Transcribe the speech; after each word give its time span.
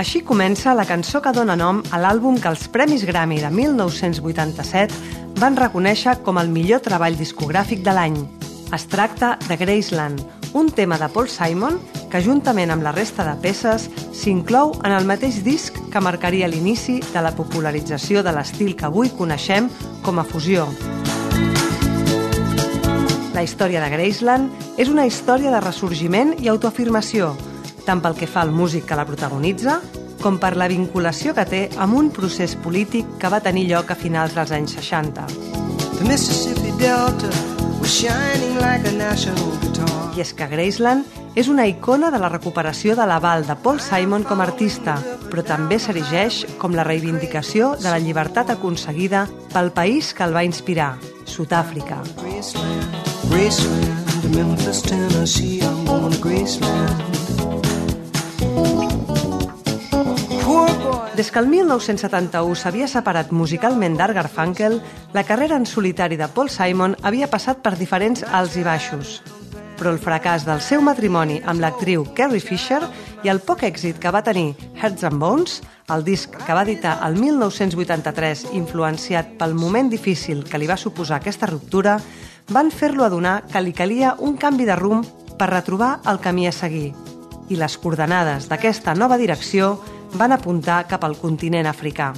Així 0.00 0.22
comença 0.24 0.72
la 0.72 0.86
cançó 0.88 1.20
que 1.20 1.32
dona 1.36 1.52
nom 1.60 1.82
a 1.92 1.98
l'àlbum 2.00 2.38
que 2.40 2.48
els 2.48 2.62
Premis 2.72 3.02
Grammy 3.04 3.36
de 3.42 3.50
1987 3.52 5.34
van 5.36 5.58
reconèixer 5.60 6.14
com 6.24 6.38
el 6.40 6.48
millor 6.48 6.80
treball 6.86 7.18
discogràfic 7.18 7.82
de 7.84 7.92
l'any. 7.92 8.16
Es 8.72 8.86
tracta 8.88 9.34
de 9.44 9.58
Graceland, 9.60 10.22
un 10.56 10.70
tema 10.72 10.96
de 10.96 11.10
Paul 11.12 11.28
Simon 11.28 11.76
que, 12.08 12.22
juntament 12.24 12.72
amb 12.72 12.86
la 12.86 12.94
resta 12.96 13.26
de 13.28 13.36
peces, 13.44 13.90
s'inclou 14.16 14.72
en 14.80 14.96
el 14.96 15.04
mateix 15.04 15.42
disc 15.44 15.76
que 15.92 16.00
marcaria 16.00 16.48
l'inici 16.48 17.02
de 17.10 17.20
la 17.20 17.34
popularització 17.36 18.24
de 18.24 18.32
l'estil 18.32 18.72
que 18.80 18.88
avui 18.88 19.12
coneixem 19.20 19.68
com 20.00 20.16
a 20.16 20.24
fusió. 20.24 20.64
La 23.36 23.44
història 23.44 23.84
de 23.84 23.92
Graceland 23.92 24.80
és 24.80 24.88
una 24.88 25.04
història 25.04 25.52
de 25.52 25.60
ressorgiment 25.60 26.38
i 26.40 26.48
autoafirmació, 26.48 27.34
tant 27.86 28.02
pel 28.02 28.16
que 28.18 28.28
fa 28.30 28.44
al 28.44 28.52
músic 28.52 28.86
que 28.88 28.98
la 28.98 29.06
protagonitza, 29.08 29.80
com 30.20 30.36
per 30.40 30.52
la 30.56 30.68
vinculació 30.68 31.34
que 31.36 31.46
té 31.48 31.62
amb 31.80 31.96
un 31.96 32.10
procés 32.14 32.54
polític 32.60 33.16
que 33.20 33.30
va 33.32 33.40
tenir 33.44 33.66
lloc 33.70 33.90
a 33.90 33.98
finals 33.98 34.36
dels 34.36 34.52
anys 34.52 34.76
60. 34.76 35.26
The 36.00 36.08
Mississippi 36.08 36.72
Delta 36.78 37.30
was 37.80 37.92
shining 37.92 38.60
like 38.60 38.86
a 38.88 38.92
national 38.92 39.56
guitar. 39.60 39.88
I 40.16 40.24
és 40.24 40.32
que 40.36 40.48
Graceland 40.50 41.06
és 41.38 41.48
una 41.48 41.66
icona 41.70 42.10
de 42.10 42.18
la 42.18 42.28
recuperació 42.28 42.96
de 42.98 43.06
l'aval 43.06 43.46
de 43.46 43.54
Paul 43.62 43.78
Simon 43.80 44.24
com 44.26 44.40
a 44.40 44.48
artista, 44.48 44.96
però 45.30 45.44
també 45.46 45.78
s'erigeix 45.78 46.42
com 46.58 46.74
la 46.74 46.84
reivindicació 46.84 47.76
de 47.78 47.88
la 47.88 48.00
llibertat 48.02 48.50
aconseguida 48.56 49.26
pel 49.54 49.70
país 49.76 50.12
que 50.12 50.26
el 50.26 50.34
va 50.34 50.44
inspirar, 50.44 50.96
Sud-àfrica. 51.24 52.02
Graceland, 52.18 53.00
Graceland, 53.30 54.34
Memphis, 54.34 54.82
Tennessee, 54.82 55.60
I'm 55.62 55.84
going 55.86 56.12
to 56.12 56.18
Graceland. 56.18 57.19
Des 61.20 61.30
que 61.30 61.38
el 61.38 61.50
1971 61.52 62.54
s'havia 62.56 62.86
separat 62.88 63.28
musicalment 63.36 63.92
d'Art 63.98 64.16
Garfunkel, 64.16 64.78
la 65.12 65.20
carrera 65.28 65.58
en 65.60 65.66
solitari 65.68 66.16
de 66.16 66.30
Paul 66.32 66.48
Simon 66.48 66.94
havia 67.04 67.28
passat 67.28 67.60
per 67.60 67.74
diferents 67.76 68.22
alts 68.24 68.56
i 68.56 68.64
baixos. 68.64 69.10
Però 69.76 69.92
el 69.92 70.00
fracàs 70.00 70.46
del 70.48 70.62
seu 70.64 70.80
matrimoni 70.80 71.36
amb 71.44 71.60
l'actriu 71.60 72.06
Carrie 72.16 72.40
Fisher 72.40 72.80
i 73.20 73.28
el 73.28 73.42
poc 73.44 73.66
èxit 73.68 74.00
que 74.00 74.14
va 74.16 74.24
tenir 74.24 74.54
Hearts 74.80 75.04
and 75.10 75.20
Bones, 75.20 75.58
el 75.92 76.06
disc 76.08 76.40
que 76.40 76.56
va 76.56 76.64
editar 76.64 76.96
el 77.04 77.20
1983 77.20 78.46
influenciat 78.56 79.36
pel 79.36 79.52
moment 79.52 79.92
difícil 79.92 80.40
que 80.48 80.56
li 80.56 80.72
va 80.72 80.80
suposar 80.80 81.20
aquesta 81.20 81.52
ruptura, 81.52 82.00
van 82.48 82.72
fer-lo 82.72 83.04
adonar 83.04 83.42
que 83.44 83.60
li 83.60 83.76
calia 83.76 84.16
un 84.24 84.40
canvi 84.40 84.64
de 84.64 84.80
rumb 84.80 85.36
per 85.36 85.52
retrobar 85.52 85.98
el 86.08 86.24
camí 86.24 86.48
a 86.48 86.58
seguir. 86.64 86.94
I 87.52 87.60
les 87.60 87.76
coordenades 87.76 88.48
d'aquesta 88.48 88.96
nova 88.96 89.20
direcció 89.20 89.74
van 90.14 90.32
apuntar 90.32 90.86
cap 90.88 91.04
al 91.04 91.16
continent 91.18 91.66
africà. 91.66 92.12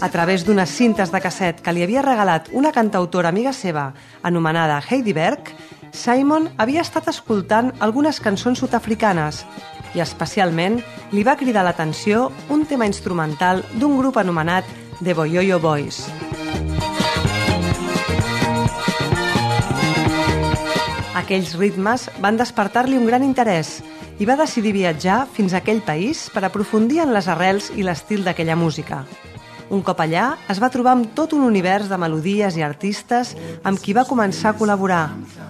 A 0.00 0.08
través 0.08 0.46
d'unes 0.46 0.70
cintes 0.70 1.12
de 1.12 1.20
casset 1.20 1.60
que 1.60 1.72
li 1.72 1.82
havia 1.84 2.02
regalat 2.02 2.48
una 2.52 2.72
cantautora 2.72 3.28
amiga 3.28 3.52
seva 3.52 3.92
anomenada 4.22 4.80
Heidi 4.88 5.12
Berg, 5.12 5.52
Simon 5.92 6.48
havia 6.56 6.80
estat 6.80 7.10
escoltant 7.12 7.72
algunes 7.80 8.18
cançons 8.20 8.58
sud-africanes 8.62 9.42
i 9.94 10.00
especialment 10.00 10.80
li 11.12 11.22
va 11.22 11.36
cridar 11.36 11.66
l'atenció 11.66 12.30
un 12.48 12.64
tema 12.66 12.88
instrumental 12.88 13.60
d'un 13.76 13.98
grup 14.00 14.16
anomenat 14.16 14.64
The 15.02 15.14
Boyoyo 15.14 15.60
Boys. 15.60 16.06
Aquells 21.22 21.52
ritmes 21.60 22.08
van 22.24 22.40
despertar-li 22.40 22.96
un 22.96 23.06
gran 23.06 23.22
interès 23.22 23.82
i 24.22 24.26
va 24.28 24.36
decidir 24.38 24.70
viatjar 24.76 25.24
fins 25.34 25.50
a 25.50 25.58
aquell 25.58 25.82
país 25.82 26.28
per 26.30 26.44
aprofundir 26.46 27.02
en 27.02 27.10
les 27.16 27.26
arrels 27.32 27.72
i 27.74 27.82
l'estil 27.82 28.22
d'aquella 28.22 28.54
música. 28.60 29.02
Un 29.72 29.80
cop 29.80 30.02
allà, 30.04 30.34
es 30.52 30.58
va 30.60 30.68
trobar 30.68 30.92
amb 30.92 31.14
tot 31.16 31.32
un 31.32 31.46
univers 31.46 31.88
de 31.88 31.96
melodies 31.96 32.58
i 32.60 32.64
artistes 32.66 33.30
amb 33.64 33.80
qui 33.80 33.94
va 33.96 34.04
començar 34.04 34.50
a 34.50 34.56
col·laborar, 34.58 35.06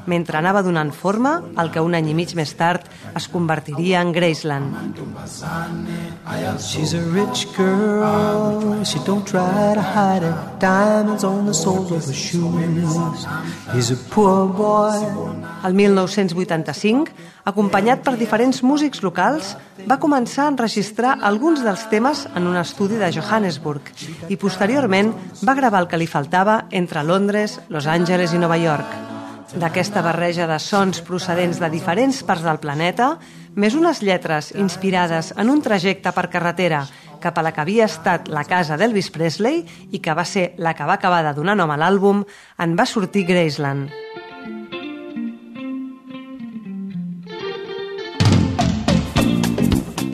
mentre 0.06 0.38
anava 0.38 0.62
donant 0.62 0.92
forma 0.94 1.32
al 1.58 1.72
que 1.74 1.82
un 1.82 1.96
any 1.98 2.12
i 2.12 2.14
mig 2.14 2.36
més 2.38 2.52
tard 2.54 2.86
es 3.18 3.26
convertiria 3.32 3.98
en 3.98 4.12
Graceland. 4.14 5.00
She's 6.62 6.94
a 6.94 7.02
rich 7.10 7.48
girl, 7.56 8.84
she 8.86 9.02
don't 9.02 9.26
try 9.26 9.74
to 9.74 9.82
hide 9.82 10.22
it. 10.22 10.38
Diamonds 10.62 11.24
on 11.24 11.46
the 11.46 11.54
soles 11.54 11.90
of 11.90 12.06
her 12.06 12.14
shoes. 12.14 13.26
He's 13.74 13.90
a 13.90 13.98
poor 14.14 14.46
boy. 14.46 15.02
El 15.66 15.74
1985, 15.74 17.10
acompanyat 17.46 18.06
per 18.06 18.14
diferents 18.18 18.62
músics 18.62 19.02
locals, 19.02 19.56
va 19.86 19.98
començar 19.98 20.46
a 20.46 20.54
enregistrar 20.54 21.18
alguns 21.22 21.62
dels 21.66 21.88
temes 21.90 22.26
en 22.34 22.46
un 22.46 22.58
estudi 22.58 22.98
de 23.02 23.10
Johannesburg 23.14 23.90
i 24.28 24.36
posteriorment 24.36 25.12
va 25.46 25.56
gravar 25.58 25.82
el 25.82 25.88
que 25.88 26.00
li 26.00 26.08
faltava 26.10 26.66
entre 26.70 27.04
Londres, 27.04 27.60
Los 27.68 27.86
Angeles 27.86 28.32
i 28.32 28.40
Nova 28.42 28.58
York. 28.60 28.98
D'aquesta 29.52 30.00
barreja 30.00 30.46
de 30.48 30.58
sons 30.62 31.02
procedents 31.04 31.60
de 31.60 31.68
diferents 31.68 32.22
parts 32.24 32.44
del 32.46 32.60
planeta, 32.60 33.18
més 33.54 33.76
unes 33.76 34.00
lletres 34.00 34.52
inspirades 34.56 35.34
en 35.36 35.50
un 35.52 35.60
trajecte 35.60 36.12
per 36.16 36.30
carretera 36.32 36.86
cap 37.22 37.38
a 37.38 37.44
la 37.46 37.52
que 37.54 37.62
havia 37.62 37.86
estat 37.86 38.26
la 38.28 38.42
casa 38.44 38.76
d'Elvis 38.76 39.12
Presley 39.14 39.62
i 39.94 40.00
que 40.02 40.16
va 40.18 40.24
ser 40.26 40.52
la 40.58 40.74
que 40.74 40.88
va 40.88 40.98
acabar 40.98 41.22
de 41.22 41.36
donar 41.36 41.54
nom 41.56 41.70
a 41.70 41.78
l'àlbum, 41.78 42.24
en 42.58 42.76
va 42.76 42.88
sortir 42.88 43.24
Graceland. 43.28 43.92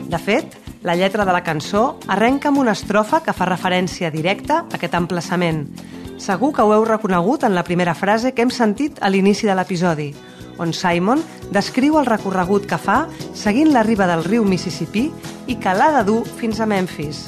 De 0.09 0.17
fet, 0.17 0.55
la 0.81 0.95
lletra 0.95 1.25
de 1.25 1.33
la 1.35 1.43
cançó 1.43 1.99
arrenca 2.07 2.49
amb 2.49 2.59
una 2.61 2.73
estrofa 2.77 3.21
que 3.23 3.33
fa 3.35 3.47
referència 3.49 4.11
directa 4.11 4.61
a 4.63 4.77
aquest 4.77 4.95
emplaçament. 4.95 5.65
Segur 6.19 6.53
que 6.55 6.63
ho 6.63 6.73
heu 6.75 6.85
reconegut 6.87 7.43
en 7.43 7.55
la 7.55 7.63
primera 7.63 7.95
frase 7.95 8.33
que 8.33 8.43
hem 8.43 8.51
sentit 8.51 8.99
a 9.01 9.09
l'inici 9.09 9.47
de 9.47 9.55
l'episodi, 9.55 10.13
on 10.59 10.73
Simon 10.75 11.23
descriu 11.55 11.97
el 11.99 12.07
recorregut 12.07 12.67
que 12.67 12.77
fa 12.77 12.99
seguint 13.33 13.71
la 13.73 13.83
riba 13.87 14.07
del 14.07 14.25
riu 14.27 14.45
Mississippi 14.45 15.07
i 15.47 15.55
que 15.55 15.73
l'ha 15.73 15.89
de 15.97 16.03
dur 16.11 16.21
fins 16.39 16.59
a 16.59 16.67
Memphis. 16.67 17.25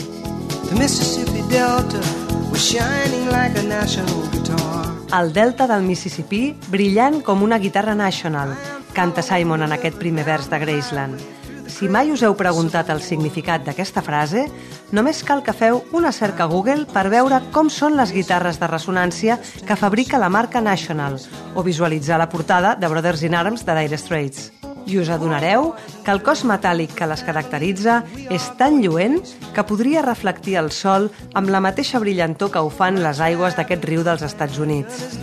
The 0.70 0.78
Mississippi 0.80 1.44
Delta 1.50 2.04
was 2.52 2.64
shining 2.64 3.32
like 3.32 3.58
a 3.60 3.64
national 3.64 4.28
guitar. 4.32 4.92
El 5.12 5.34
delta 5.34 5.68
del 5.68 5.84
Mississippi 5.84 6.54
brillant 6.72 7.22
com 7.24 7.44
una 7.44 7.60
guitarra 7.60 7.96
national, 7.96 8.56
canta 8.94 9.24
Simon 9.24 9.64
en 9.64 9.76
aquest 9.76 9.98
primer 10.00 10.24
vers 10.28 10.48
de 10.52 10.60
Graceland. 10.60 11.41
Si 11.72 11.88
mai 11.88 12.12
us 12.12 12.22
heu 12.22 12.36
preguntat 12.38 12.90
el 12.92 13.00
significat 13.02 13.64
d'aquesta 13.66 14.04
frase, 14.04 14.44
només 14.92 15.24
cal 15.24 15.40
que 15.42 15.56
feu 15.56 15.80
una 15.96 16.12
cerca 16.12 16.44
a 16.44 16.52
Google 16.52 16.84
per 16.86 17.08
veure 17.10 17.40
com 17.56 17.72
són 17.72 17.96
les 17.98 18.12
guitarres 18.12 18.60
de 18.60 18.68
ressonància 18.68 19.40
que 19.66 19.78
fabrica 19.80 20.20
la 20.20 20.30
marca 20.30 20.62
National 20.62 21.16
o 21.56 21.64
visualitzar 21.64 22.20
la 22.20 22.30
portada 22.30 22.76
de 22.76 22.90
Brothers 22.92 23.24
in 23.24 23.36
Arms 23.40 23.64
de 23.66 23.78
Dire 23.80 23.98
Straits. 23.98 24.52
I 24.86 24.98
us 25.00 25.10
adonareu 25.14 25.72
que 26.04 26.12
el 26.12 26.22
cos 26.26 26.42
metàl·lic 26.44 26.96
que 26.98 27.08
les 27.08 27.22
caracteritza 27.24 28.02
és 28.34 28.48
tan 28.60 28.82
lluent 28.82 29.20
que 29.56 29.64
podria 29.64 30.02
reflectir 30.04 30.58
el 30.60 30.72
sol 30.76 31.08
amb 31.34 31.54
la 31.54 31.62
mateixa 31.64 32.02
brillantor 32.04 32.52
que 32.52 32.60
ho 32.60 32.70
fan 32.74 33.00
les 33.04 33.22
aigües 33.22 33.56
d'aquest 33.56 33.86
riu 33.88 34.04
dels 34.04 34.26
Estats 34.26 34.58
Units. 34.60 35.22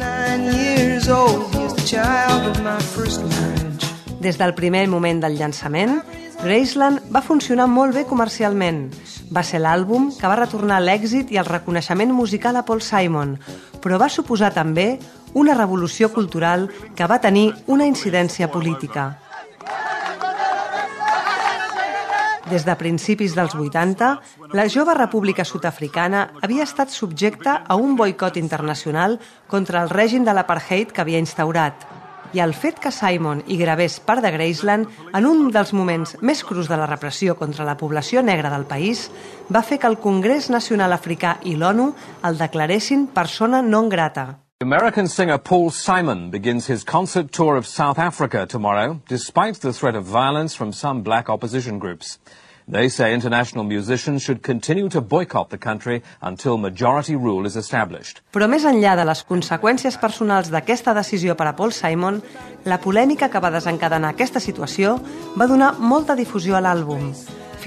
Des 4.19 4.39
del 4.39 4.55
primer 4.55 4.87
moment 4.89 5.21
del 5.23 5.37
llançament, 5.39 6.01
Graceland 6.38 7.02
va 7.11 7.20
funcionar 7.20 7.67
molt 7.67 7.96
bé 7.96 8.05
comercialment. 8.06 8.85
Va 9.35 9.43
ser 9.43 9.58
l'àlbum 9.58 10.12
que 10.14 10.29
va 10.31 10.37
retornar 10.38 10.79
l'èxit 10.85 11.32
i 11.35 11.38
el 11.40 11.49
reconeixement 11.49 12.12
musical 12.14 12.56
a 12.56 12.62
Paul 12.62 12.79
Simon, 12.81 13.35
però 13.82 13.99
va 13.99 14.06
suposar 14.08 14.52
també 14.55 15.00
una 15.35 15.56
revolució 15.58 16.12
cultural 16.14 16.69
que 16.94 17.11
va 17.11 17.19
tenir 17.19 17.50
una 17.67 17.90
incidència 17.90 18.52
política. 18.55 19.11
Des 22.49 22.64
de 22.64 22.75
principis 22.81 23.34
dels 23.37 23.52
80, 23.58 24.14
la 24.56 24.69
jove 24.73 24.94
república 24.94 25.44
sud-africana 25.44 26.29
havia 26.41 26.64
estat 26.64 26.94
subjecta 26.94 27.64
a 27.67 27.76
un 27.76 27.99
boicot 27.99 28.38
internacional 28.38 29.19
contra 29.49 29.82
el 29.82 29.91
règim 29.91 30.25
de 30.25 30.32
l'apartheid 30.32 30.94
que 30.94 31.02
havia 31.02 31.20
instaurat. 31.20 31.98
I 32.33 32.41
el 32.45 32.55
fet 32.55 32.81
que 32.83 32.93
Simon 32.95 33.43
hi 33.47 33.57
gravés 33.61 33.99
part 34.01 34.25
de 34.25 34.33
Graceland 34.35 34.89
en 35.15 35.27
un 35.29 35.49
dels 35.55 35.73
moments 35.73 36.17
més 36.21 36.43
crus 36.45 36.69
de 36.69 36.77
la 36.77 36.89
repressió 36.89 37.37
contra 37.37 37.67
la 37.69 37.77
població 37.81 38.23
negra 38.23 38.51
del 38.51 38.67
país 38.67 39.09
va 39.53 39.63
fer 39.63 39.79
que 39.79 39.89
el 39.91 39.99
Congrés 40.03 40.51
Nacional 40.51 40.93
Africà 40.93 41.39
i 41.45 41.55
l'ONU 41.57 41.93
el 42.29 42.39
declaressin 42.39 43.09
persona 43.15 43.63
non 43.63 43.89
grata. 43.89 44.29
American 44.61 45.07
singer 45.07 45.39
Paul 45.39 45.71
Simon 45.71 46.31
begins 46.31 46.67
his 46.69 46.83
concert 46.85 47.31
tour 47.31 47.57
of 47.57 47.67
South 47.67 47.99
Africa 47.99 48.45
tomorrow, 48.45 49.01
despite 49.09 49.61
the 49.61 49.73
threat 49.73 49.95
of 49.95 50.05
violence 50.05 50.57
from 50.57 50.73
some 50.73 51.03
black 51.03 51.29
opposition 51.31 51.79
groups. 51.79 52.19
They 52.70 52.91
say 52.91 53.15
international 53.15 53.65
musicians 53.65 54.23
should 54.23 54.43
continue 54.43 54.91
to 54.91 55.00
boycott 55.00 55.49
the 55.49 55.56
country 55.56 56.03
until 56.20 56.59
majority 56.59 57.17
rule 57.17 57.47
is 57.47 57.56
established. 57.56 58.20
Però 58.37 58.44
més 58.44 58.67
enllà 58.69 58.93
de 58.99 59.09
les 59.09 59.25
conseqüències 59.25 59.97
personals 59.97 60.53
d'aquesta 60.53 60.93
decisió 60.93 61.32
per 61.32 61.49
a 61.49 61.56
Paul 61.56 61.73
Simon, 61.73 62.20
la 62.69 62.76
polèmica 62.76 63.32
que 63.32 63.41
va 63.41 63.55
desencadenar 63.56 64.12
aquesta 64.12 64.44
situació 64.44 64.99
va 65.41 65.49
donar 65.49 65.79
molta 65.81 66.12
difusió 66.12 66.61
a 66.61 66.61
l'àlbum. 66.61 67.09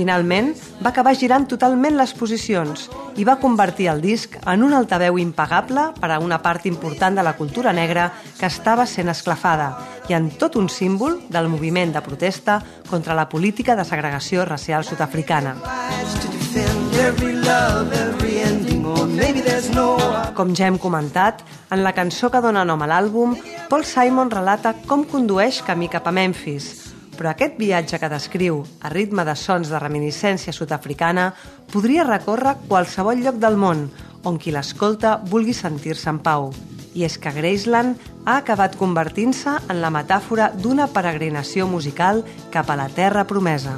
Finalment, 0.01 0.55
va 0.81 0.89
acabar 0.89 1.11
girant 1.13 1.43
totalment 1.45 1.93
les 1.93 2.11
posicions 2.17 2.87
i 3.21 3.25
va 3.27 3.35
convertir 3.37 3.85
el 3.91 3.99
disc 4.01 4.33
en 4.49 4.63
un 4.65 4.73
altaveu 4.73 5.19
impagable 5.21 5.83
per 5.99 6.09
a 6.09 6.17
una 6.23 6.39
part 6.41 6.65
important 6.65 7.19
de 7.19 7.21
la 7.21 7.35
cultura 7.37 7.69
negra 7.69 8.07
que 8.39 8.49
estava 8.49 8.87
sent 8.89 9.11
esclafada 9.13 9.67
i 10.09 10.17
en 10.17 10.31
tot 10.41 10.57
un 10.57 10.71
símbol 10.73 11.19
del 11.29 11.51
moviment 11.53 11.93
de 11.93 12.01
protesta 12.01 12.57
contra 12.89 13.13
la 13.13 13.27
política 13.29 13.75
de 13.77 13.85
segregació 13.85 14.47
racial 14.49 14.87
sud-africana. 14.89 15.53
Com 20.33 20.55
ja 20.57 20.65
hem 20.71 20.81
comentat, 20.81 21.45
en 21.69 21.85
la 21.85 21.93
cançó 21.93 22.33
que 22.33 22.41
dona 22.41 22.65
nom 22.65 22.81
a 22.81 22.89
l'àlbum, 22.89 23.37
Paul 23.69 23.85
Simon 23.85 24.33
relata 24.33 24.73
com 24.87 25.05
condueix 25.05 25.61
camí 25.61 25.91
cap 25.93 26.09
a 26.09 26.15
Memphis, 26.15 26.90
però 27.21 27.35
aquest 27.35 27.59
viatge 27.61 27.99
que 28.01 28.07
descriu, 28.09 28.63
a 28.81 28.89
ritme 28.89 29.21
de 29.21 29.35
sons 29.37 29.69
de 29.69 29.77
reminiscència 29.77 30.49
sud-africana, 30.57 31.27
podria 31.69 32.01
recórrer 32.07 32.55
qualsevol 32.65 33.21
lloc 33.21 33.37
del 33.37 33.59
món 33.61 33.83
on 34.25 34.41
qui 34.41 34.49
l'escolta 34.49 35.19
vulgui 35.29 35.53
sentir-se 35.53 36.09
en 36.09 36.17
pau. 36.25 36.49
I 36.97 37.05
és 37.05 37.19
que 37.21 37.29
Graceland 37.37 38.01
ha 38.25 38.39
acabat 38.41 38.73
convertint-se 38.73 39.53
en 39.69 39.85
la 39.85 39.93
metàfora 39.93 40.49
d'una 40.57 40.89
peregrinació 40.89 41.69
musical 41.69 42.25
cap 42.49 42.73
a 42.73 42.81
la 42.81 42.89
terra 42.89 43.29
promesa. 43.29 43.77